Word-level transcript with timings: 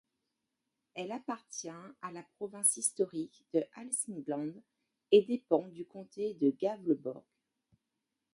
Elle 0.95 1.11
appartient 1.11 1.69
à 1.69 2.11
la 2.11 2.23
province 2.37 2.75
historique 2.77 3.45
du 3.53 3.61
Hälsingland 3.77 4.59
et 5.11 5.21
dépend 5.21 5.67
du 5.67 5.85
comté 5.85 6.33
de 6.33 6.51
Gävleborg. 6.59 7.23